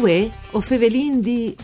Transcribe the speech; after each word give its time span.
Uè, 0.00 0.30
o 0.52 0.60
fevelin 0.60 1.20
di... 1.20 1.54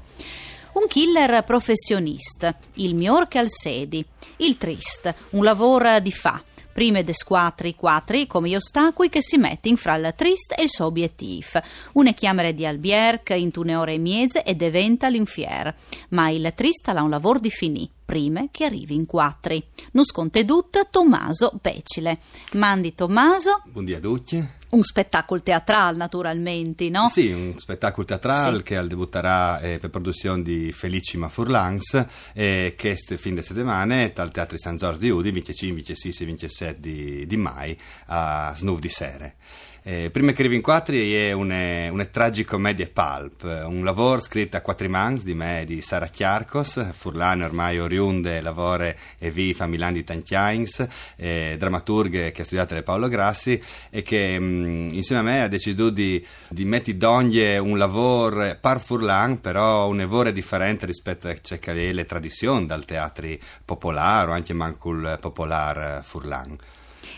Un 0.72 0.86
killer 0.88 1.44
professionista, 1.44 2.56
il 2.76 2.94
mior 2.94 3.28
che 3.28 3.38
al 3.38 3.50
sedi, 3.50 4.02
il 4.36 4.56
trist, 4.56 5.14
un 5.32 5.44
lavoro 5.44 6.00
di 6.00 6.10
fa 6.10 6.42
prime 6.72 7.04
de 7.04 7.12
squatri 7.12 7.74
quattri 7.74 8.26
come 8.26 8.54
ostacoli 8.56 9.08
che 9.08 9.22
si 9.22 9.36
mettono 9.36 9.76
fra 9.76 9.94
il 9.96 10.12
trist 10.16 10.54
e 10.56 10.62
il 10.64 10.70
suo 10.70 10.86
obiettivo. 10.86 11.60
Una 11.92 12.12
chiamere 12.12 12.54
di 12.54 12.66
albierc 12.66 13.30
in 13.30 13.50
tune 13.50 13.76
ore 13.76 13.94
e 13.94 13.98
mieze 13.98 14.42
e 14.42 14.56
diventa 14.56 15.08
l'infier. 15.08 15.74
Ma 16.10 16.30
il 16.30 16.52
trist 16.54 16.88
ha 16.88 17.02
un 17.02 17.10
lavoro 17.10 17.38
di 17.38 17.50
finì 17.50 17.88
prime 18.04 18.48
che 18.50 18.64
arrivi 18.64 18.94
in 18.94 19.06
quattri. 19.06 19.62
Non 19.92 20.04
sconte 20.04 20.44
tut 20.44 20.88
Tommaso 20.90 21.58
Pecile. 21.60 22.18
Mandi 22.52 22.94
Tommaso. 22.94 23.62
Buongiorno 23.66 23.96
a 23.96 24.00
tutti. 24.00 24.60
Un 24.72 24.82
spettacolo 24.82 25.42
teatrale, 25.42 25.98
naturalmente, 25.98 26.88
no? 26.88 27.08
Sì, 27.08 27.30
un 27.30 27.58
spettacolo 27.58 28.06
teatrale 28.06 28.58
sì. 28.58 28.62
che 28.62 28.86
debutterà 28.86 29.60
eh, 29.60 29.78
per 29.78 29.90
produzione 29.90 30.42
di 30.42 30.72
Felicima 30.72 31.28
Furlans 31.28 32.06
eh, 32.32 32.74
che 32.74 32.90
este 32.92 33.18
fin 33.18 33.34
de 33.34 33.42
settimana 33.42 34.10
al 34.14 34.30
Teatro 34.30 34.56
San 34.56 34.76
Giorgio 34.76 34.98
di 34.98 35.10
Udi, 35.10 35.30
25, 35.30 35.76
26 35.76 36.12
e 36.12 36.24
27 36.24 36.80
di, 36.80 37.26
di 37.26 37.36
mai 37.36 37.78
a 38.06 38.54
Snuv 38.56 38.78
di 38.78 38.88
Sere. 38.88 39.34
Eh, 39.84 40.10
prima 40.12 40.30
che 40.30 40.42
arrivi 40.42 40.54
in 40.54 40.62
quattri 40.62 41.12
è 41.12 41.32
una, 41.32 41.90
una 41.90 42.04
tragicommedia 42.04 42.88
pulp, 42.92 43.42
un 43.66 43.82
lavoro 43.82 44.20
scritto 44.20 44.56
a 44.56 44.60
quattro 44.60 44.88
mans 44.88 45.24
di 45.24 45.34
me 45.34 45.64
di 45.66 45.82
Sara 45.82 46.06
Chiarcos, 46.06 46.92
furlano 46.92 47.44
ormai 47.44 47.80
oriunde, 47.80 48.40
lavora 48.40 48.94
e 49.18 49.30
vive 49.32 49.64
a 49.64 49.66
Milano 49.66 49.94
di 49.94 50.04
Tantiains, 50.04 50.86
eh, 51.16 51.56
drammaturghe 51.58 52.30
che 52.30 52.42
ha 52.42 52.44
studiato 52.44 52.74
le 52.74 52.84
Paolo 52.84 53.08
Grassi 53.08 53.60
e 53.90 54.02
che 54.02 54.38
mh, 54.38 54.44
mm, 54.44 54.88
insieme 54.90 55.20
a 55.20 55.24
me 55.24 55.42
ha 55.42 55.48
deciso 55.48 55.90
di, 55.90 56.24
di 56.48 56.64
mettere 56.64 56.96
d'ogni 56.96 57.58
un 57.58 57.76
lavoro 57.76 58.56
par 58.60 58.78
furlan, 58.78 59.40
però 59.40 59.88
un 59.88 59.96
lavoro 59.96 60.30
differente 60.30 60.86
rispetto 60.86 61.26
a 61.26 61.34
ciò 61.40 61.58
che 61.58 61.72
è 61.72 61.92
le 61.92 62.04
tradizioni 62.06 62.66
dal 62.66 62.84
teatro 62.84 63.26
popolare 63.64 64.30
o 64.30 64.34
anche 64.34 64.52
manco 64.52 64.92
il 64.92 65.18
popolare 65.20 66.02
furlan 66.04 66.56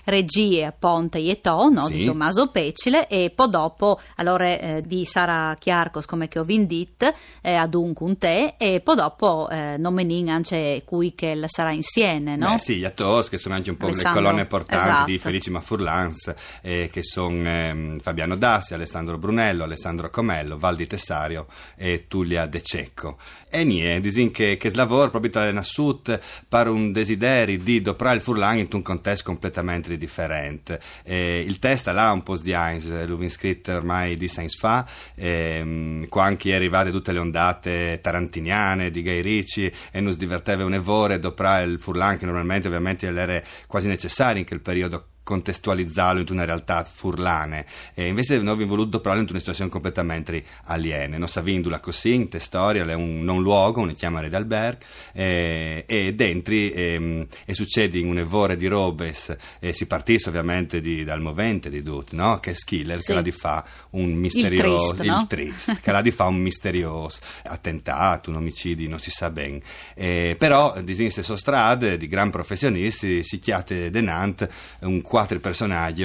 regie 0.04 0.64
a 0.64 0.72
Ponte 0.72 1.18
e 1.18 1.40
To, 1.40 1.68
no? 1.68 1.86
Sì. 1.86 1.98
di 1.98 2.04
Tommaso 2.04 2.50
Pecile 2.50 3.08
e 3.08 3.32
poi 3.34 3.50
dopo 3.50 4.00
allora, 4.16 4.46
eh, 4.46 4.82
di 4.84 5.04
Sara 5.04 5.54
Chiarcos 5.58 6.06
come 6.06 6.28
che 6.28 6.38
ho 6.38 6.44
vindit 6.44 7.12
eh, 7.40 7.54
ad 7.54 7.74
un 7.74 7.92
te 8.18 8.54
e 8.58 8.80
poi 8.80 8.96
dopo 8.96 9.48
eh, 9.50 9.76
non 9.78 9.94
menin 9.94 10.28
anche 10.28 10.82
cui 10.84 11.14
che 11.14 11.40
sarà 11.46 11.72
insieme 11.72 12.36
no? 12.36 12.52
Beh, 12.52 12.58
sì, 12.58 12.76
gli 12.76 12.84
attori 12.84 13.28
che 13.28 13.38
sono 13.38 13.54
anche 13.54 13.70
un 13.70 13.76
po' 13.76 13.86
Alessandro, 13.86 14.20
le 14.20 14.26
colonne 14.26 14.46
portanti 14.46 14.88
esatto. 14.88 15.10
di 15.10 15.18
Felicima 15.18 15.60
Furlans 15.60 16.34
eh, 16.62 16.88
che 16.92 17.02
sono 17.02 17.48
ehm, 17.48 18.00
Fabiano 18.00 18.36
Dassi, 18.36 18.74
Alessandro 18.74 19.18
Brunello, 19.18 19.64
Alessandro 19.64 20.10
Comello, 20.10 20.58
Valdi 20.58 20.86
Tessario 20.86 21.46
e 21.76 22.06
Tullia 22.08 22.46
De 22.46 22.62
Cecco 22.62 23.16
e 23.54 23.62
niente, 23.62 24.00
disin 24.00 24.32
che, 24.32 24.56
che 24.56 24.72
lavoro 24.74 25.10
proprio 25.10 25.30
tra 25.30 25.44
le 25.44 25.52
Nassut 25.52 26.20
per 26.48 26.68
un 26.68 26.90
desiderio 26.90 27.56
di 27.56 27.80
doprare 27.80 28.16
il 28.16 28.20
Furlan 28.20 28.58
in 28.58 28.66
un 28.72 28.82
contesto 28.82 29.24
completamente 29.24 29.93
differente. 29.96 30.80
Eh, 31.04 31.44
il 31.46 31.58
test 31.58 31.88
là 31.88 32.10
un 32.12 32.22
po' 32.22 32.36
di 32.36 32.52
Heinz, 32.52 33.06
l'ho 33.06 33.28
scritto 33.28 33.72
ormai 33.72 34.16
di 34.16 34.28
Sainz 34.28 34.56
fa, 34.56 34.86
ehm, 35.14 36.08
qua 36.08 36.24
anche 36.24 36.54
arrivate 36.54 36.90
tutte 36.90 37.12
le 37.12 37.18
ondate 37.18 38.00
tarantiniane 38.02 38.90
di 38.90 39.02
Gai 39.02 39.22
Ricci 39.22 39.72
e 39.90 40.00
non 40.00 40.12
si 40.12 40.18
diverteva 40.18 40.64
un 40.64 40.74
evore 40.74 41.18
doprare 41.18 41.64
il 41.64 41.80
Furlan 41.80 42.18
che 42.18 42.24
normalmente 42.24 42.68
ovviamente 42.68 43.06
era 43.06 43.42
quasi 43.66 43.86
necessario 43.86 44.40
in 44.40 44.46
quel 44.46 44.60
periodo 44.60 45.08
contestualizzarlo 45.24 46.20
in 46.20 46.26
una 46.28 46.44
realtà 46.44 46.84
furlane 46.84 47.66
e 47.94 48.06
invece 48.08 48.38
noi 48.40 48.52
abbiamo 48.52 48.76
voluto 48.76 49.00
provarlo 49.00 49.22
in 49.22 49.30
una 49.30 49.38
situazione 49.38 49.70
completamente 49.70 50.44
aliena 50.64 51.16
non 51.16 51.28
sapendo 51.28 51.76
così 51.80 52.14
in 52.14 52.28
te 52.28 52.38
storia 52.38 52.84
è 52.84 52.94
un 52.94 53.24
non 53.24 53.42
luogo 53.42 53.80
una 53.80 53.92
chiamare 53.92 54.28
d'alberg 54.28 54.78
eh, 55.12 55.84
e 55.88 56.14
dentro 56.14 56.52
eh, 56.54 57.26
e 57.44 57.54
succede 57.54 57.98
in 57.98 58.08
un'evore 58.08 58.56
di 58.56 58.66
robes 58.66 59.34
e 59.58 59.72
si 59.72 59.86
partisse 59.86 60.28
ovviamente 60.28 60.80
di, 60.80 61.04
dal 61.04 61.20
movente 61.20 61.70
di 61.70 61.82
Dut 61.82 62.12
no? 62.12 62.38
che 62.38 62.50
è 62.50 62.54
Skiller 62.54 63.00
sì. 63.00 63.06
che 63.08 63.14
la 63.14 63.22
di 63.22 63.32
fa 63.32 63.64
un 63.90 64.12
misterioso 64.12 64.90
il 64.90 64.96
trist, 64.98 65.10
no? 65.10 65.20
il 65.20 65.26
trist 65.26 65.80
che 65.80 65.90
la 65.90 66.02
di 66.02 66.10
fa 66.10 66.26
un 66.26 66.36
misterioso 66.36 67.20
attentato 67.44 68.28
un 68.28 68.36
omicidio 68.36 68.88
non 68.88 68.98
si 68.98 69.10
sa 69.10 69.30
bene 69.30 69.60
eh, 69.94 70.36
però 70.38 70.80
di 70.82 71.10
stesso 71.10 71.36
strade 71.36 71.96
di 71.96 72.06
gran 72.06 72.30
professionisti 72.30 73.24
si 73.24 73.38
chiate 73.38 73.90
denant 73.90 74.46
un 74.80 75.00
quattro 75.14 75.38
personaggi 75.38 76.04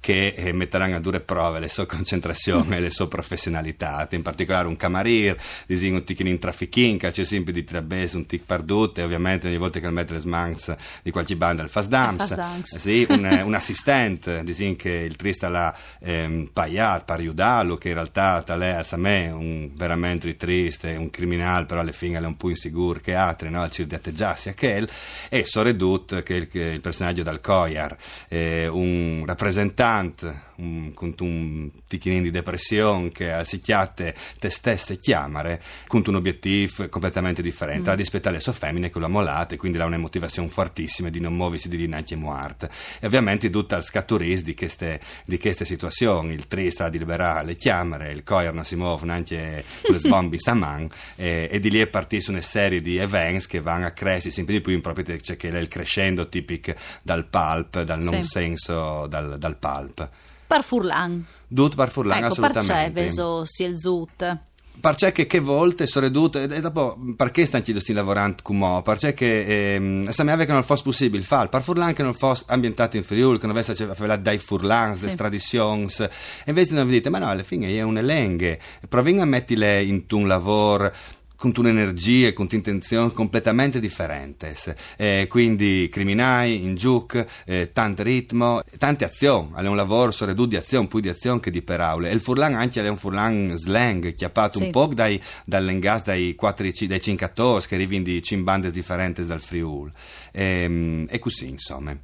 che 0.00 0.32
eh, 0.34 0.52
metteranno 0.52 0.96
a 0.96 1.00
dure 1.00 1.20
prove 1.20 1.60
le 1.60 1.68
sue 1.68 1.84
concentrazioni 1.84 2.76
e 2.76 2.80
le 2.80 2.90
sue 2.90 3.06
professionalità, 3.06 4.08
in 4.12 4.22
particolare 4.22 4.66
un 4.66 4.74
camerier, 4.74 5.38
un 5.66 6.02
tic 6.02 6.20
in 6.20 6.38
trafficking, 6.38 7.10
c'è 7.10 7.24
sempre 7.26 7.52
di 7.52 7.62
trabese, 7.62 8.16
un 8.16 8.24
tic 8.24 8.44
perdute, 8.46 9.02
ovviamente 9.02 9.48
ogni 9.48 9.58
volta 9.58 9.80
che 9.80 9.86
il 9.86 9.92
mettere 9.92 10.18
smans 10.20 10.74
di 11.02 11.10
qualche 11.10 11.36
banda 11.36 11.62
il 11.62 11.68
fast 11.68 11.90
dance, 11.90 12.34
dance. 12.34 12.78
sì, 12.78 13.04
un, 13.10 13.42
un 13.44 13.52
assistente, 13.52 14.42
disin 14.44 14.76
che 14.76 14.92
il 14.92 15.16
trista 15.16 15.50
l'ha 15.50 15.76
ehm, 16.00 16.48
paiato, 16.50 17.04
per 17.04 17.18
aiutarlo, 17.18 17.76
che 17.76 17.88
in 17.88 17.94
realtà 17.94 18.42
tale 18.42 18.76
a 18.78 18.96
me 18.96 19.28
un 19.28 19.70
veramente 19.74 20.36
triste, 20.36 20.96
un 20.96 21.10
criminale, 21.10 21.66
però 21.66 21.80
alle 21.80 21.92
fine 21.92 22.16
è 22.16 22.24
un 22.24 22.38
po' 22.38 22.48
insicuro 22.48 22.98
che 22.98 23.14
altri, 23.14 23.50
no? 23.50 23.60
al 23.60 23.70
circo 23.70 23.90
di 23.90 23.96
atteggiarsi 23.96 24.48
a 24.48 24.54
quel, 24.54 24.88
e 25.28 25.44
Soredut, 25.44 26.22
che 26.22 26.34
è 26.34 26.38
il, 26.38 26.48
che 26.48 26.62
il 26.62 26.80
personaggio 26.80 27.22
dal 27.22 27.42
Coyar, 27.42 27.94
eh, 28.28 28.36
eh, 28.38 28.68
un 28.68 29.24
rappresentante 29.26 30.46
un, 30.58 30.92
con 30.94 31.14
un 31.20 31.70
ticchinin 31.86 32.22
di 32.22 32.30
depressione 32.30 33.10
che 33.10 33.40
si 33.44 33.60
chiate 33.60 34.14
te 34.38 34.50
stesse 34.50 34.98
chiamare 34.98 35.62
con 35.86 36.02
un 36.06 36.16
obiettivo 36.16 36.88
completamente 36.88 37.42
differente, 37.42 37.90
mm. 37.90 37.92
a 37.92 37.96
rispettare 37.96 38.36
le 38.36 38.40
sue 38.40 38.52
femmine 38.52 38.90
che 38.90 38.98
lo 38.98 39.06
ammolate, 39.06 39.56
quindi 39.56 39.78
ha 39.78 39.84
una 39.84 39.98
motivazione 39.98 40.48
fortissima 40.48 41.08
di 41.08 41.20
non 41.20 41.34
muoversi 41.34 41.68
di 41.68 41.88
a 41.90 42.16
morte. 42.16 42.70
E 43.00 43.06
ovviamente 43.06 43.50
tutta 43.50 43.76
il 43.76 43.82
scaturis 43.82 44.42
di 44.42 44.54
queste, 44.54 45.00
di 45.24 45.38
queste 45.38 45.64
situazioni, 45.64 46.34
il 46.34 46.46
triste 46.46 46.82
a 46.82 46.88
liberare 46.88 47.44
le 47.44 47.56
chiamare, 47.56 48.12
il 48.12 48.22
coir 48.22 48.52
non 48.52 48.64
si 48.64 48.76
muove 48.76 49.06
neanche 49.06 49.64
le 49.88 49.98
sbombi 49.98 50.38
saman, 50.40 50.88
e, 51.16 51.48
e, 51.50 51.60
di 51.60 51.70
lì 51.70 51.78
è 51.78 51.86
partita 51.86 52.30
una 52.30 52.40
serie 52.40 52.80
di 52.82 52.96
events 52.96 53.46
che 53.46 53.60
vanno 53.60 53.86
a 53.86 53.90
crescere 53.90 54.32
sempre 54.32 54.54
di 54.54 54.60
più 54.60 54.72
in 54.72 54.80
proprio 54.80 55.16
c'è 55.16 55.36
che 55.36 55.50
è 55.50 55.58
il 55.58 55.68
crescendo 55.68 56.28
tipico 56.28 56.74
dal 57.02 57.26
pulp, 57.26 57.82
dal 57.82 58.00
non. 58.00 58.22
Senso 58.28 59.06
dal, 59.08 59.38
dal 59.38 59.56
pulp. 59.56 60.08
Per 60.46 60.62
Furlan. 60.62 61.24
Dut 61.46 61.74
per 61.74 61.90
Furlan, 61.90 62.18
ecco, 62.18 62.26
assolutamente. 62.28 62.72
Perché 62.72 62.92
veso 62.92 63.44
si 63.44 63.64
è 63.64 63.66
il 63.66 63.78
zut. 63.78 64.38
Perché 64.80 65.10
che, 65.10 65.26
che 65.26 65.40
volte 65.40 65.86
sono 65.86 66.06
redute 66.06 66.42
e 66.44 66.60
dopo 66.60 66.96
perché 67.16 67.44
stanno 67.44 67.64
sti 67.64 67.92
lavorando 67.92 68.36
come 68.42 68.80
perché 68.84 69.12
che 69.12 69.74
ehm, 69.74 70.08
sapeva 70.10 70.44
che 70.44 70.52
non 70.52 70.62
fosse 70.62 70.84
possibile 70.84 71.24
fare 71.24 71.48
per 71.48 71.62
Furlan 71.62 71.94
che 71.94 72.04
non 72.04 72.14
fosse 72.14 72.44
ambientato 72.46 72.96
in 72.96 73.02
Friuli 73.02 73.38
che 73.38 73.46
non 73.48 73.56
avesse 73.56 73.74
fatto 73.74 74.16
dai 74.16 74.38
Furlan 74.38 74.94
sì. 74.94 75.16
tradizioni 75.16 75.88
e 75.98 76.10
invece 76.46 76.74
non 76.74 76.86
vi 76.86 76.92
dite 76.92 77.10
ma 77.10 77.18
no 77.18 77.28
alla 77.28 77.42
fine 77.42 77.68
è 77.70 77.82
un 77.82 77.98
elenghe 77.98 78.60
proviamo 78.88 79.22
a 79.22 79.24
metterle 79.24 79.82
in 79.82 80.04
un 80.12 80.28
lavoro 80.28 80.92
con 81.38 81.52
un'energia, 81.56 82.32
con 82.32 82.48
un'intenzione 82.50 83.12
completamente 83.12 83.78
differente. 83.78 84.56
Eh, 84.96 85.26
quindi 85.28 85.88
criminali, 85.90 86.64
in 86.64 86.74
giuc, 86.74 87.24
eh, 87.46 87.70
tanto 87.72 88.02
ritmo, 88.02 88.60
tante 88.76 89.04
azioni. 89.04 89.52
È 89.54 89.66
un 89.66 89.76
lavoro 89.76 90.10
su 90.10 90.24
di 90.46 90.56
azione, 90.56 90.88
più 90.88 90.98
di 90.98 91.08
azione 91.08 91.38
che 91.38 91.52
di 91.52 91.62
per 91.62 91.80
aule. 91.80 92.10
E 92.10 92.12
il 92.12 92.20
furlan 92.20 92.54
anche 92.54 92.82
è 92.82 92.88
un 92.88 92.96
furlan 92.96 93.56
slang, 93.56 94.12
chiappato 94.14 94.58
sì. 94.58 94.64
un 94.64 94.70
po' 94.72 94.86
dai, 94.86 95.22
dall'engas, 95.44 96.02
dai, 96.02 96.34
4, 96.34 96.66
dai 96.86 97.00
5 97.00 97.26
attori 97.26 97.64
che 97.66 97.74
arrivano 97.76 98.02
di 98.02 98.20
cimbande 98.20 98.72
differenti 98.72 99.24
dal 99.24 99.40
Friul. 99.40 99.92
E, 100.32 100.44
ehm, 100.44 101.06
e 101.08 101.18
così, 101.20 101.48
insomma. 101.48 101.96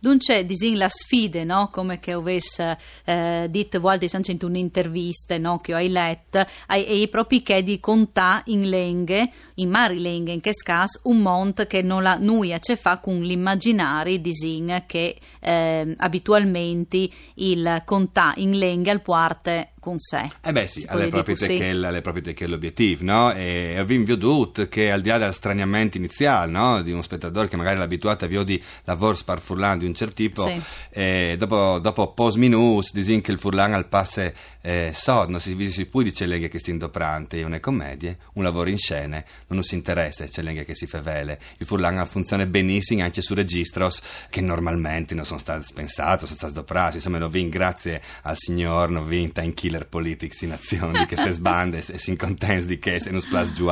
Dunque, 0.00 0.46
disin 0.46 0.78
la 0.78 0.88
sfide, 0.88 1.44
no? 1.44 1.68
come 1.70 2.00
che 2.00 2.12
avesse 2.12 2.78
eh, 3.04 3.46
detto 3.50 3.80
volte 3.80 4.08
in 4.10 4.38
un'intervista 4.40 5.36
no? 5.38 5.58
che 5.58 5.74
ho 5.74 5.78
letto, 5.78 6.44
è 6.66 7.08
proprio 7.10 7.42
che 7.42 7.62
di 7.62 7.78
contà 7.80 8.42
in 8.46 8.68
lenghe, 8.68 9.30
in 9.56 9.68
mari 9.68 10.00
lenghe, 10.00 10.32
in 10.32 10.40
che 10.40 10.54
scas, 10.54 11.00
un 11.04 11.18
monte 11.18 11.66
che 11.66 11.82
non 11.82 12.02
la 12.02 12.16
nuia 12.16 12.58
ce 12.58 12.76
fa 12.76 12.98
con 12.98 13.20
l'immaginario 13.20 14.18
disin 14.18 14.84
che 14.86 15.18
eh, 15.40 15.94
abitualmente 15.98 17.08
il 17.34 17.82
contà 17.84 18.32
in 18.36 18.58
lenghe 18.58 18.90
al 18.90 19.02
parte 19.02 19.72
con 19.80 19.98
sé. 19.98 20.30
Eh 20.42 20.52
beh 20.52 20.66
sì, 20.66 20.84
alle 20.86 21.08
proprie 21.08 21.34
che 21.34 21.70
alle 21.70 22.02
proprie 22.02 22.34
che 22.34 22.46
l'obiettivo, 22.46 23.04
no? 23.04 23.32
E 23.32 23.76
abbiamo 23.78 24.04
veduto 24.04 24.68
che 24.68 24.92
al 24.92 25.00
di 25.00 25.08
là 25.08 25.18
del 25.18 25.32
straniamento 25.32 25.96
iniziale, 25.96 26.52
no? 26.52 26.82
Di 26.82 26.92
uno 26.92 27.02
spettatore 27.02 27.48
che 27.48 27.56
magari 27.56 27.78
è 27.78 27.82
abituato 27.82 28.26
a 28.26 28.28
vedere 28.28 28.62
lavoro 28.84 29.16
sparfurlando 29.16 29.84
di 29.84 29.89
un 29.90 29.94
certo 29.94 30.14
tipo, 30.14 30.46
Sì. 30.46 30.60
eh, 30.90 31.36
dopo, 31.38 31.78
dopo 31.80 32.12
post 32.12 32.36
minus, 32.36 32.92
dicono 32.92 33.20
che 33.20 33.30
il 33.32 33.38
furlan 33.38 33.74
al 33.74 33.86
passe 33.88 34.34
eh, 34.62 34.92
so, 34.94 35.24
non 35.26 35.40
si, 35.40 35.70
si 35.70 35.86
può 35.86 36.02
dire 36.02 36.48
che 36.48 36.58
sti 36.58 36.70
indoprante, 36.70 37.42
una 37.42 37.60
commedia, 37.60 38.16
un 38.34 38.42
lavoro 38.42 38.68
in 38.68 38.78
scene, 38.78 39.24
non 39.48 39.62
si 39.62 39.74
interessa, 39.74 40.24
c'è 40.26 40.42
l'enghe 40.42 40.64
che 40.64 40.74
si 40.74 40.86
fa 40.86 41.00
vele. 41.00 41.40
Il 41.58 41.66
furlan 41.66 42.04
funziona 42.06 42.44
benissimo 42.46 43.02
anche 43.02 43.22
su 43.22 43.34
registros 43.34 44.00
che 44.28 44.40
normalmente 44.40 45.14
non 45.14 45.24
sono 45.24 45.38
stati 45.38 45.66
pensati, 45.72 46.24
sono 46.26 46.36
stati 46.36 46.52
doprati, 46.52 46.96
insomma, 46.96 47.18
non 47.18 47.30
vin 47.30 47.48
grazie 47.48 48.02
al 48.22 48.36
signor, 48.36 48.90
non 48.90 49.06
vinta 49.06 49.42
in 49.42 49.54
killer 49.54 49.86
politics 49.86 50.42
in 50.42 50.52
azione 50.52 50.98
di 51.00 51.06
queste 51.06 51.32
sbande 51.32 51.78
e 51.78 51.98
si 51.98 52.10
incontens 52.10 52.64
di 52.66 52.78
che 52.78 52.98
se 53.00 53.10
non 53.10 53.20
splas 53.20 53.52
giù 53.52 53.68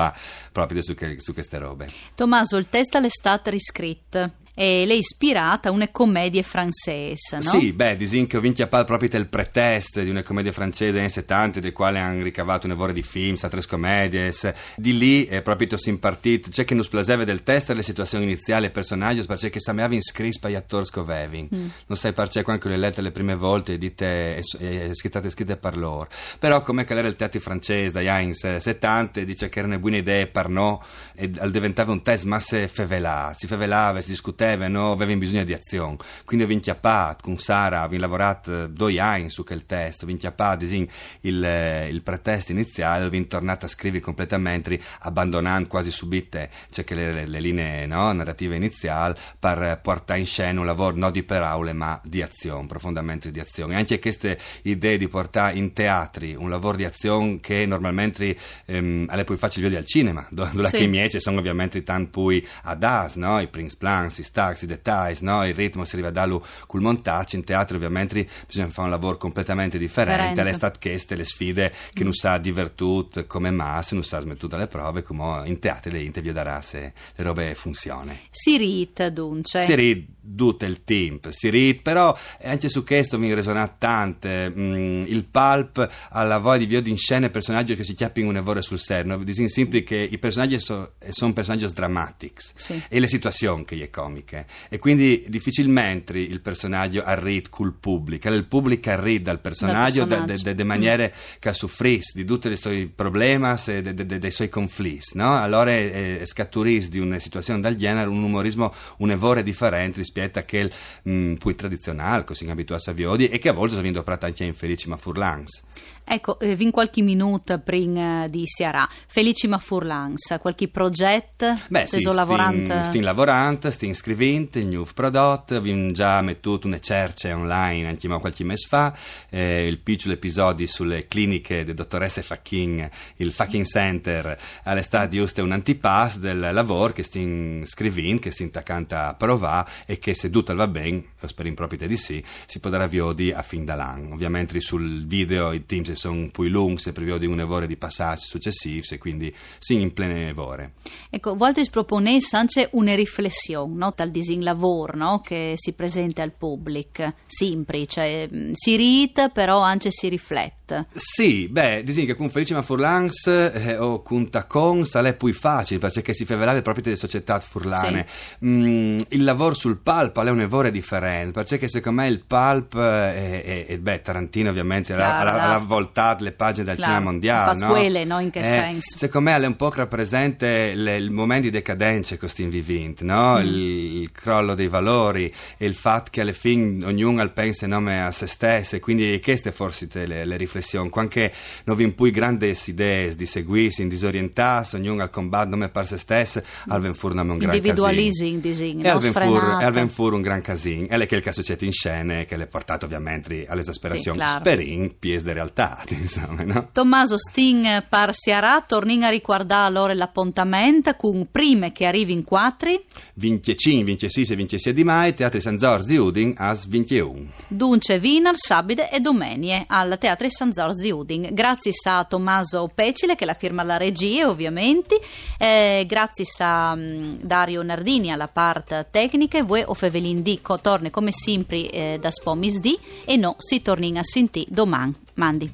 proprio 0.53 0.83
su, 0.83 0.95
che- 0.95 1.21
su 1.21 1.33
queste 1.33 1.59
robe. 1.59 1.89
Tommaso, 2.15 2.57
il 2.57 2.69
testo 2.69 2.99
stato 3.09 3.51
riscritto 3.51 4.33
e 4.61 4.85
l'è 4.87 4.95
ispirata 4.95 5.69
a 5.69 5.71
una 5.71 5.87
commedia 5.87 6.43
francese, 6.43 7.37
no? 7.37 7.43
Sì, 7.43 7.73
beh, 7.73 7.95
disin 7.95 8.27
che 8.27 8.37
ho 8.37 8.41
vinto 8.41 8.61
a 8.61 8.67
pal 8.67 8.85
proprio 8.85 9.09
del 9.09 9.29
pretest 9.29 10.03
di 10.03 10.11
una 10.11 10.25
commedia 10.25 10.51
francese 10.51 10.99
anni 10.99 11.11
70, 11.11 11.61
dei 11.61 11.71
quali 11.71 11.99
hanno 11.99 12.25
ricavato 12.25 12.67
un 12.67 12.73
lavoro 12.73 12.91
di 12.91 13.05
film, 13.05 13.37
sa 13.37 13.49
tre 13.49 13.65
commedie. 13.65 14.35
Di 14.75 14.99
lì 14.99 15.27
è 15.27 15.43
proprio 15.43 15.77
si 15.77 15.91
impartit, 15.91 16.49
c'è 16.51 16.65
che 16.65 16.75
non 16.75 16.83
splaseve 16.83 17.25
del 17.25 17.45
test 17.45 17.71
le 17.71 17.85
situazioni 17.85 18.25
iniziali 18.25 18.67
e 18.67 18.71
personaggi, 18.71 19.25
perché 19.27 19.49
che 19.49 19.61
sameava 19.61 19.95
in 19.95 20.03
scrispa 20.03 20.49
gli 20.49 20.57
attori 20.57 20.87
scovevin. 20.87 21.47
Non 21.87 21.97
sai 21.97 22.13
perché 22.13 22.43
quando 22.43 22.69
le 22.69 22.79
lette 22.79 23.01
le 23.01 23.13
prime 23.13 23.37
volte 23.37 23.75
e 23.75 23.79
dite 23.79 24.39
e, 24.39 24.43
e, 24.59 24.91
scritte 24.95 25.31
scritte 25.31 25.57
per 25.57 25.77
loro. 25.77 26.09
Però 26.41 26.63
come 26.63 26.83
che 26.83 26.95
era 26.99 27.07
il 27.07 27.15
teatro 27.15 27.39
francese 27.39 27.93
dagli 27.93 28.09
anni 28.09 28.35
70, 28.35 29.21
dice 29.21 29.49
che 29.49 29.61
erano 29.61 29.79
buone 29.79 29.99
idee 29.99 30.27
per 30.27 30.49
no 30.49 30.83
e 31.15 31.31
al- 31.39 31.53
diventava 31.53 31.93
un 31.93 32.03
test 32.03 32.25
ma 32.25 32.41
se 32.41 32.67
fevelà, 32.67 33.37
si 33.39 33.47
fevelava, 33.47 34.01
si 34.01 34.11
discuteva, 34.11 34.47
no, 34.57 34.93
aveva 34.93 35.15
bisogno 35.17 35.45
di 35.45 35.53
azione. 35.53 35.97
Quindi 36.25 36.45
ho 36.45 36.49
vinchiappato 36.49 37.23
con 37.25 37.39
Sara, 37.39 37.83
abbiamo 37.83 38.03
lavorato 38.05 38.65
eh, 38.65 38.69
due 38.71 38.99
anni 38.99 39.31
su 39.31 39.45
quel 39.45 39.67
test, 39.67 40.03
ho 40.03 40.07
vinchiappato 40.07 40.59
disin, 40.65 40.87
il, 41.23 41.45
eh, 41.45 41.89
il 41.89 42.03
pretest 42.03 42.51
iniziale, 42.51 43.05
ho 43.05 43.27
tornato 43.27 43.67
a 43.67 43.69
scrivere 43.69 44.03
completamente, 44.03 44.81
abbandonando 45.01 45.69
quasi 45.69 45.91
subite 45.91 46.51
cioè 46.71 46.85
le, 46.95 47.27
le- 47.27 47.41
linee 47.41 47.87
no, 47.87 48.13
narrative 48.13 48.57
iniziali 48.57 49.15
per 49.39 49.79
portare 49.83 50.21
in 50.21 50.27
scena 50.27 50.61
un 50.61 50.67
lavoro 50.67 50.97
non 50.97 51.13
di 51.13 51.23
paraule 51.23 51.73
ma 51.73 52.01
di 52.05 52.23
azione, 52.23 52.67
profondamente 52.67 53.31
di 53.31 53.41
azione. 53.41 53.77
Anche 53.77 53.99
queste 53.99 54.39
idee 54.63 54.99
di 54.99 55.09
portare 55.09 55.57
in 55.57 55.73
teatri 55.73 56.35
un 56.35 56.49
lavoro 56.51 56.77
di 56.77 56.85
azione 56.85 57.39
che 57.41 57.67
normalmente 57.67 58.37
ehm, 58.67 59.07
alle 59.09 59.25
poi 59.25 59.37
vedere 59.61 59.81
al 59.81 59.87
cinema, 59.87 60.27
dove 60.31 60.69
Sì. 60.69 60.89
che 60.91 61.09
ci 61.09 61.21
sono 61.21 61.39
ovviamente 61.39 61.83
tanti 61.83 62.11
poi 62.11 62.47
ad 62.63 62.83
as, 62.83 63.15
no? 63.17 63.41
i 63.41 63.49
Prince 63.49 63.77
Plans, 63.77 64.19
i 64.19 64.23
stacks, 64.39 64.63
i 64.63 64.67
dettagli, 64.67 65.17
no? 65.23 65.45
il 65.47 65.55
ritmo 65.55 65.85
si 65.85 65.95
arriva 65.95 66.11
da 66.11 66.25
lui 66.25 66.41
col 66.67 66.81
montaggio, 66.81 67.35
in 67.37 67.45
teatro 67.45 67.77
ovviamente 67.77 68.27
bisogna 68.47 68.69
fare 68.69 68.85
un 68.87 68.91
lavoro 68.91 69.17
completamente 69.17 69.79
differente, 69.79 70.53
state 70.53 70.79
queste 70.81 71.17
le 71.17 71.25
sfide 71.25 71.73
che 71.93 72.05
non 72.05 72.13
sa 72.13 72.39
divertut 72.39 73.27
come 73.27 73.51
masse, 73.51 73.95
non 73.95 74.05
sa 74.05 74.21
smettuta 74.21 74.57
le 74.57 74.67
prove, 74.69 75.03
come 75.03 75.43
in 75.49 75.59
teatro 75.59 75.91
le 75.91 76.01
interview 76.03 76.33
darà 76.33 76.63
se 76.63 76.93
le 77.15 77.25
robe 77.25 77.55
funzionano. 77.55 78.17
Si 78.31 78.57
rita, 78.57 79.11
dunque. 79.11 79.65
Si 79.65 79.75
ride 79.75 80.07
tutto 80.37 80.65
il 80.67 80.85
tempo, 80.85 81.31
si 81.33 81.49
ride, 81.49 81.81
però 81.81 82.17
anche 82.43 82.69
su 82.69 82.85
questo 82.85 83.19
mi 83.19 83.33
resona 83.35 83.67
tante. 83.67 84.51
mm, 84.51 85.05
il 85.07 85.25
pulp 85.25 85.89
ha 86.11 86.23
la 86.23 86.39
voglia 86.39 86.59
di 86.59 86.67
via 86.67 86.83
in 86.85 86.99
scena 86.99 87.27
i 87.27 87.31
personaggi 87.31 87.75
che 87.75 87.85
si 87.85 87.95
chiappano 87.95 88.29
un 88.29 88.35
lavoro 88.35 88.61
sul 88.63 88.79
serio. 88.79 89.17
Disin 89.19 89.49
sempre 89.49 89.83
che 89.83 89.97
i 89.97 90.19
personaggi 90.19 90.59
sono 90.61 91.33
personaggi 91.33 91.67
drammatici 91.73 92.53
Sì. 92.55 92.83
e 92.89 93.01
le 93.01 93.09
situazioni 93.09 93.65
che 93.65 93.83
è 93.83 93.91
comiche. 94.29 94.47
E 94.69 94.79
quindi 94.79 95.25
difficilmente 95.29 96.19
il 96.19 96.41
personaggio 96.41 97.03
arriva 97.03 97.49
col 97.51 97.75
pubblico, 97.75 98.29
il 98.29 98.45
pubblico 98.45 98.91
arriva 98.91 99.25
dal 99.25 99.41
personaggio, 99.41 100.05
Dal 100.05 100.09
personaggio. 100.25 100.43
de, 100.43 100.51
de, 100.51 100.55
de 100.55 100.65
maniere 100.65 101.15
che 101.39 101.53
soffrisce 101.53 102.13
di 102.15 102.25
tutti 102.25 102.49
i 102.51 102.57
suoi 102.57 102.87
problemi 102.95 103.47
e 103.67 103.83
de- 103.83 103.95
de- 103.95 104.07
de- 104.07 104.19
dei 104.19 104.31
suoi 104.31 104.49
conflitti. 104.49 105.17
No? 105.17 105.37
Allora 105.37 105.71
eh, 105.71 106.23
scaturisce 106.25 106.89
di 106.91 106.99
una 106.99 107.19
situazione 107.19 107.61
del 107.61 107.77
genere 107.77 108.09
un 108.09 108.23
umorismo 108.23 108.73
un 108.99 109.11
evore 109.11 109.43
differente 109.43 109.99
rispetto 109.99 110.39
a 110.39 110.43
quel 110.43 110.71
mh, 111.03 111.35
più 111.35 111.55
tradizionale, 111.55 112.25
così 112.25 112.49
abituato 112.49 112.91
a 112.91 112.93
Viodi 112.93 113.29
e 113.29 113.39
che 113.39 113.49
a 113.49 113.53
volte 113.53 113.75
sono 113.75 113.91
doprato 113.91 114.27
anche 114.27 114.45
in 114.45 114.55
Felici 114.55 114.89
ma 114.89 114.97
Furlans. 114.97 115.63
Ecco, 116.11 116.41
eh, 116.41 116.57
vin 116.57 116.71
qualche 116.71 117.03
minuto 117.03 117.59
prima 117.59 118.27
di 118.29 118.45
Siarà. 118.47 118.89
Felicima 119.07 119.59
Furlans, 119.59 120.39
qualche 120.41 120.69
progetto? 120.69 121.55
Beh, 121.69 121.87
sì, 121.87 122.01
stin, 122.01 122.15
lavorante? 122.15 122.83
stin 122.85 123.03
lavorando, 123.03 123.71
stin 123.71 123.95
scrivendo 123.95 124.59
il 124.59 124.67
new 124.69 124.87
prodotto, 124.95 125.57
abbiamo 125.57 125.91
già 125.93 126.23
mettuto 126.23 126.67
una 126.67 126.79
cerce 126.79 127.31
online 127.33 127.89
anche 127.89 128.09
ma 128.09 128.19
qualche 128.19 128.43
mese 128.43 128.67
fa, 128.67 128.97
eh, 129.29 129.67
il 129.67 129.81
piccolo 129.81 130.15
episodio 130.15 130.67
sulle 130.67 131.07
cliniche 131.07 131.59
delle 131.59 131.75
dottoresse 131.75 132.23
Fachin, 132.23 132.89
il 133.17 133.31
Fucking 133.31 133.67
Center, 133.67 134.39
all'estate 134.63 135.15
giusto 135.15 135.41
è 135.41 135.43
un 135.43 135.53
antipass 135.53 136.17
del 136.17 136.39
lavoro 136.53 136.95
che 136.95 137.03
stin 137.03 137.65
scrivendo, 137.67 138.23
che 138.23 138.31
stin 138.31 138.47
attaccando 138.47 138.95
a 138.95 139.15
provare 139.15 139.71
e 139.85 139.99
che 139.99 140.15
se 140.15 140.31
tutto 140.31 140.55
va 140.55 140.69
bene, 140.69 141.05
spero 141.27 141.49
in 141.49 141.55
proprio 141.55 141.87
di 141.87 141.97
sì, 141.99 142.25
si 142.47 142.61
potrà 142.61 142.87
viodi 142.87 143.31
a 143.31 143.43
fin 143.43 143.67
dall'anno. 143.67 144.15
Ovviamente 144.15 144.59
sul 144.61 145.07
video 145.07 145.53
i 145.53 145.67
team 145.67 145.97
sono 145.99 146.29
più 146.31 146.45
lunghi, 146.45 146.81
se 146.81 146.93
prevede 146.93 147.27
un 147.27 147.41
evore 147.41 147.67
di 147.67 147.77
passaggi 147.77 148.25
successivi 148.25 148.83
e 148.89 148.99
quindi 148.99 149.35
si 149.59 149.75
in 149.75 149.93
plene 149.93 150.29
evore. 150.29 150.73
Ecco, 151.11 151.37
volte 151.37 151.65
proponesse 151.71 152.37
anche 152.37 152.69
una 152.73 152.95
riflessione 152.95 153.75
no? 153.75 153.93
dal 153.95 154.11
disin 154.11 154.43
lavoro 154.43 154.97
no? 154.97 155.21
che 155.21 155.55
si 155.57 155.73
presenta 155.73 156.23
al 156.23 156.33
pubblico, 156.33 157.13
sempre, 157.27 157.87
cioè 157.87 158.27
mh, 158.31 158.53
si 158.55 158.77
rita 158.77 159.29
però 159.29 159.61
anche 159.61 159.91
si 159.91 160.09
riflette. 160.09 160.87
Sì, 160.93 161.49
beh, 161.49 161.83
dici 161.83 162.05
che 162.05 162.15
con 162.15 162.29
Felicima 162.29 162.63
Furlans 162.63 163.27
eh, 163.27 163.77
o 163.79 164.03
con 164.03 164.29
Tacon 164.29 164.85
sale 164.85 165.15
più 165.15 165.33
facile 165.33 165.79
perché 165.81 166.13
si 166.13 166.25
fa 166.25 166.37
velare 166.37 166.63
proprio 166.63 166.85
delle 166.85 166.97
società 166.97 167.41
furlane. 167.41 168.07
Mm, 168.45 168.99
il 169.09 169.25
lavoro 169.25 169.55
sul 169.55 169.79
pulp 169.79 170.23
è 170.23 170.31
un 170.31 170.39
lavoro 170.39 170.71
differente 170.71 171.43
perché 171.43 171.69
secondo 171.69 172.03
me 172.03 172.09
il 172.09 172.23
pulp 172.25 172.75
eh, 172.75 173.43
è, 173.43 173.67
è- 173.67 173.79
beh, 173.79 174.03
Tarantino 174.03 174.51
ovviamente 174.51 174.93
ha, 174.93 175.57
no. 175.57 175.65
Ha 175.89 175.91
voltato 175.91 176.25
le 176.25 176.33
pagine 176.33 176.65
del 176.67 176.77
Claro, 176.77 176.93
cinema 176.93 177.11
mondiale. 177.11 177.59
no? 177.59 177.69
quelle, 177.69 178.05
no? 178.05 178.19
In 178.21 178.31
che 178.31 178.41
Eh, 178.41 178.45
senso? 178.45 178.97
Secondo 178.99 179.31
me 179.31 179.37
è 179.43 179.47
un 179.47 179.57
po' 179.57 179.71
rappresente 179.71 180.75
le- 180.75 180.97
il 180.97 181.11
momento 181.11 181.45
di 181.45 181.51
decadenza 181.51 182.17
che 182.17 182.29
stiamo 182.29 182.51
vivendo, 182.51 183.05
no? 183.05 183.35
Mm. 183.39 183.45
il, 183.45 184.01
il 184.03 184.13
crollo 184.13 184.55
dei 184.55 184.69
valori 184.69 185.33
il 185.59 185.75
fatto 185.75 186.11
che 186.11 186.21
alla 186.21 186.33
fine 186.33 186.85
ognuno 186.85 187.21
al 187.21 187.33
pensa 187.33 187.65
in 187.65 187.71
nome 187.73 188.03
a 188.03 188.13
se 188.13 188.27
stesso 188.27 188.77
e 188.77 188.81
quindi 188.81 189.21
queste 189.23 189.53
forse 189.53 189.89
le, 189.93 190.25
le 190.25 190.37
riflessioni, 190.37 190.91
anche 190.95 191.33
non 191.65 191.77
vi 191.77 191.91
poi 191.93 192.11
grandi 192.11 192.57
idee 192.67 193.15
di 193.15 193.27
seguirsi, 193.27 193.83
in 193.83 193.89
disorientarsi, 193.89 194.77
ognuno 194.77 195.03
al 195.03 195.11
combattere 195.11 195.51
nome 195.51 195.69
per 195.69 195.87
se 195.87 195.99
stesso, 195.99 196.43
al 196.69 196.81
ven 196.81 196.95
fur 196.95 197.15
nome 197.15 197.33
un 197.33 197.39
gran 197.39 197.51
casino. 197.51 197.69
Individualising, 197.69 198.85
E 198.85 198.89
al 198.89 198.99
ven 199.01 199.13
fur, 199.13 199.23
Sfrenata. 199.23 199.61
e 199.61 199.65
al 199.65 199.73
ven 199.73 199.89
fur 199.89 200.13
un 200.13 200.23
gran 200.23 200.41
casino, 200.43 200.87
e 200.89 200.97
le 200.97 201.07
che 201.07 201.17
il 201.17 201.23
che 201.23 201.33
succede 201.33 201.65
in 201.65 201.73
scene 201.73 202.25
che 202.25 202.37
le 202.37 202.47
portato 202.47 202.85
ovviamente 202.87 203.47
all'esasperazione, 203.49 204.19
Sì, 204.19 204.25
claro. 204.25 204.41
sperin, 204.41 204.99
pies 204.99 205.23
de 205.23 205.33
realtà, 205.33 205.68
insomma, 205.91 206.43
no? 206.45 206.69
Tommaso 206.73 207.17
Sting 207.19 207.87
par 207.89 208.15
Siarà 208.15 208.63
tornin 208.67 209.03
a 209.03 209.09
riguardare 209.09 209.67
allora 209.67 209.95
l'appuntamento 209.95 210.95
con 210.95 211.29
prime 211.31 211.73
che 211.73 211.87
arrivi 211.87 212.13
in 212.13 212.25
quattri, 212.25 212.83
25, 213.15 213.85
26 213.85 214.25
e 214.25 214.37
27 214.37 214.73
di 214.73 214.85
mai, 214.85 215.15
Teatri 215.15 215.41
San 215.41 215.57
Giorgio 215.57 215.87
di 215.87 215.97
Udin, 215.97 216.35
as 216.37 216.67
21. 216.67 217.27
dunque 217.49 217.99
Vinar, 217.99 218.37
Sabide 218.37 218.91
e 218.91 219.01
Domenie 219.01 219.65
al 219.67 219.97
Teatro 219.99 220.29
San 220.29 220.51
Giorgio 220.53 220.83
di 220.83 220.91
Udin. 220.91 221.29
Grazie 221.33 221.73
a 221.85 222.05
Tommaso 222.05 222.71
Pecile 222.73 223.17
che 223.17 223.25
la 223.25 223.35
firma 223.35 223.63
la 223.63 223.77
regia 223.77 224.29
ovviamente, 224.29 225.01
eh, 225.39 225.85
grazie 225.87 226.25
a 226.39 226.75
mm, 226.75 227.13
Dario 227.21 227.63
Nardini 227.63 228.11
alla 228.11 228.29
parte 228.29 228.87
tecnica 228.91 229.43
voi 229.43 229.63
o 229.65 229.75
Fevelin 229.75 230.23
D 230.23 230.41
torna 230.61 230.91
come 230.91 231.13
sempre 231.13 231.71
eh, 231.71 231.99
da 232.01 232.11
Spomis 232.11 232.61
D 232.61 232.77
e 233.05 233.17
no 233.17 233.37
si 233.39 233.63
torna 233.63 234.01
a 234.01 234.05
sentire 234.05 234.47
domani. 234.51 235.07
Mandi. 235.19 235.51